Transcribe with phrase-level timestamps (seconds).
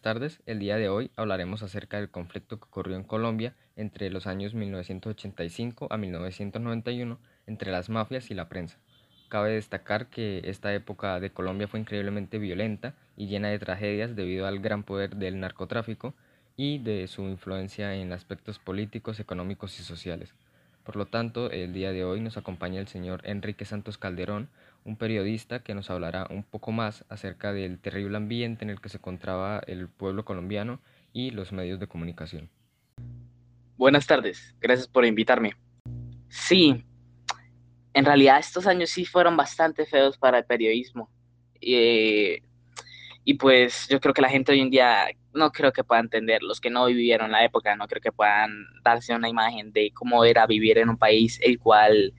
[0.00, 0.40] tardes.
[0.46, 4.54] El día de hoy hablaremos acerca del conflicto que ocurrió en Colombia entre los años
[4.54, 8.78] 1985 a 1991 entre las mafias y la prensa.
[9.28, 14.46] Cabe destacar que esta época de Colombia fue increíblemente violenta y llena de tragedias debido
[14.46, 16.14] al gran poder del narcotráfico
[16.56, 20.34] y de su influencia en aspectos políticos, económicos y sociales.
[20.84, 24.48] Por lo tanto, el día de hoy nos acompaña el señor Enrique Santos Calderón,
[24.84, 28.88] un periodista que nos hablará un poco más acerca del terrible ambiente en el que
[28.88, 30.80] se encontraba el pueblo colombiano
[31.12, 32.48] y los medios de comunicación.
[33.76, 35.54] Buenas tardes, gracias por invitarme.
[36.28, 36.84] Sí,
[37.94, 41.08] en realidad estos años sí fueron bastante feos para el periodismo.
[41.60, 42.42] Eh,
[43.24, 46.42] y pues yo creo que la gente hoy en día no creo que pueda entender,
[46.42, 50.24] los que no vivieron la época, no creo que puedan darse una imagen de cómo
[50.24, 52.14] era vivir en un país el cual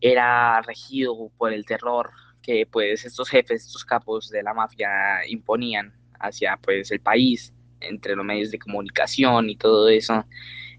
[0.00, 2.10] era regido por el terror
[2.42, 4.88] que pues estos jefes, estos capos de la mafia
[5.28, 10.24] imponían hacia pues el país, entre los medios de comunicación y todo eso,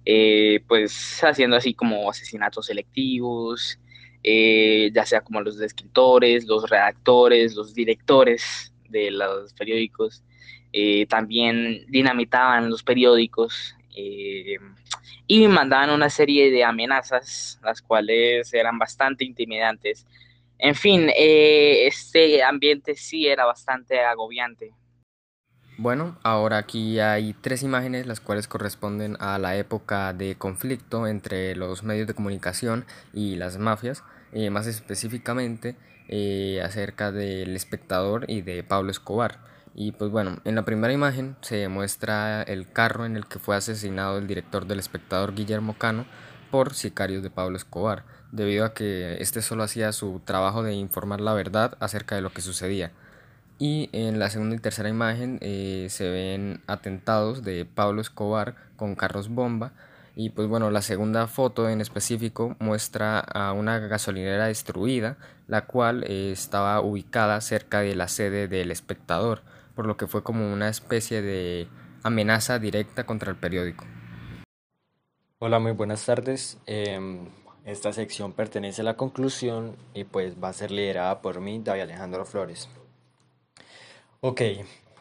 [0.06, 3.80] eh, pues haciendo así como asesinatos selectivos,
[4.24, 10.24] eh, ya sea como los escritores, los redactores, los directores de los periódicos,
[10.78, 14.58] eh, también dinamitaban los periódicos eh,
[15.26, 20.06] y mandaban una serie de amenazas, las cuales eran bastante intimidantes.
[20.58, 24.74] En fin, eh, este ambiente sí era bastante agobiante.
[25.78, 31.56] Bueno, ahora aquí hay tres imágenes las cuales corresponden a la época de conflicto entre
[31.56, 34.04] los medios de comunicación y las mafias,
[34.52, 35.78] más específicamente
[36.62, 39.55] acerca del espectador y de Pablo Escobar.
[39.76, 43.58] Y pues bueno, en la primera imagen se muestra el carro en el que fue
[43.58, 46.06] asesinado el director del espectador Guillermo Cano
[46.50, 51.20] por sicarios de Pablo Escobar, debido a que este solo hacía su trabajo de informar
[51.20, 52.94] la verdad acerca de lo que sucedía.
[53.60, 58.96] Y en la segunda y tercera imagen eh, se ven atentados de Pablo Escobar con
[58.96, 59.74] carros bomba
[60.16, 66.06] y pues bueno, la segunda foto en específico muestra a una gasolinera destruida, la cual
[66.08, 69.42] eh, estaba ubicada cerca de la sede del espectador,
[69.76, 71.68] por lo que fue como una especie de
[72.04, 73.86] amenaza directa contra el periódico.
[75.40, 76.58] Hola, muy buenas tardes.
[76.66, 77.28] Em,
[77.66, 81.82] esta sección pertenece a la conclusión y pues va a ser liderada por mí, David
[81.82, 82.70] Alejandro Flores.
[84.22, 84.42] Ok,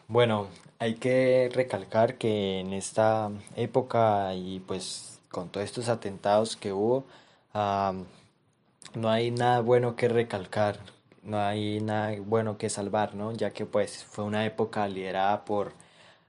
[0.07, 6.73] bueno, hay que recalcar que en esta época y pues con todos estos atentados que
[6.73, 7.05] hubo,
[7.53, 10.79] no hay nada bueno que recalcar,
[11.25, 13.31] no hay nada bueno que salvar, ¿no?
[13.33, 15.73] Ya que pues fue una época liderada por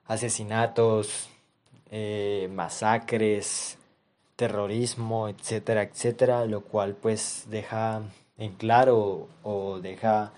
[0.07, 1.29] asesinatos,
[1.91, 3.79] eh, masacres,
[4.37, 8.03] terrorismo, etcétera, etcétera, lo cual pues deja
[8.39, 10.33] en claro o deja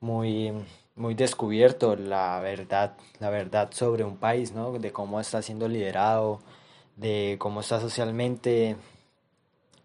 [0.00, 0.52] muy
[0.96, 4.72] muy descubierto la verdad, la verdad sobre un país, ¿no?
[4.78, 6.40] De cómo está siendo liderado,
[6.96, 8.76] de cómo está socialmente,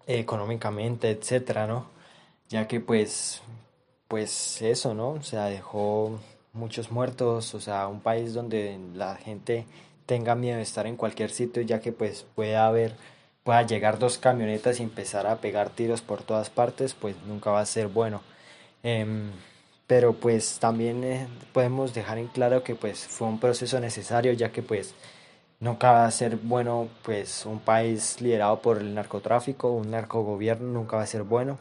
[0.07, 1.87] económicamente, etcétera, ¿no?
[2.49, 3.41] Ya que pues,
[4.13, 5.13] pues eso, ¿no?
[5.13, 6.19] O sea, dejó
[6.53, 9.65] muchos muertos, o sea, un país donde la gente
[10.05, 12.93] tenga miedo de estar en cualquier sitio, ya que pues puede haber,
[13.43, 17.61] pueda llegar dos camionetas y empezar a pegar tiros por todas partes, pues nunca va
[17.61, 18.21] a ser bueno.
[18.83, 19.31] Em,
[19.87, 24.51] pero pues también eh, podemos dejar en claro que pues fue un proceso necesario ya
[24.51, 24.93] que pues
[25.59, 30.97] nunca va a ser bueno pues un país liderado por el narcotráfico, un narcogobierno nunca
[30.97, 31.57] va a ser bueno.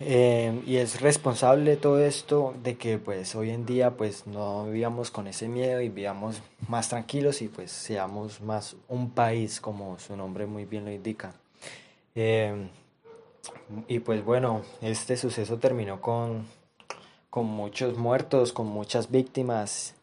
[0.00, 5.12] Eh, y es responsable todo esto de que pues hoy en día pues no vivamos
[5.12, 10.16] con ese miedo y vivamos más tranquilos y pues seamos más un país como su
[10.16, 11.34] nombre muy bien lo indica.
[12.14, 12.68] Eh,
[13.88, 16.46] y pues bueno, este suceso terminó con,
[17.30, 19.94] con muchos muertos, con muchas víctimas.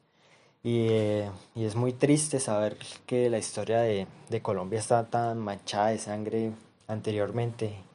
[0.63, 2.77] Y, eh, y, es muy triste saber
[3.07, 6.51] que la historia de, de, Colombia está tan manchada de sangre
[6.87, 7.90] anteriormente.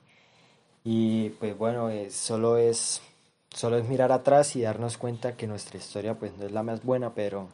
[0.88, 3.02] Y pues bueno, solo, es,
[3.50, 6.84] solo es mirar atrás y darnos cuenta que nuestra historia pues no es la más
[6.84, 7.48] buena, pero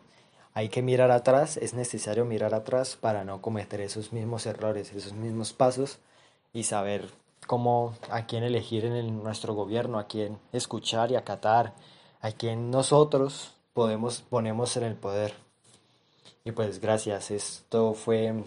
[0.52, 5.14] hay que mirar atrás, es necesario mirar atrás para no cometer esos mismos errores, esos
[5.14, 5.98] mismos pasos
[6.52, 7.08] y saber
[7.46, 11.72] como a quién elegir en nuestro gobierno, a quién escuchar y acatar,
[12.20, 15.32] a quién nosotros podemos ponemos en el poder.
[16.44, 18.44] Y pues gracias, esto fue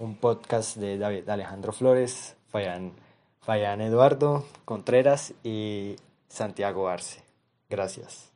[0.00, 3.05] un podcast de David Alejandro Flores, Fayan,
[3.46, 5.94] Fayan Eduardo Contreras y
[6.26, 7.22] Santiago Arce.
[7.70, 8.32] Gracias.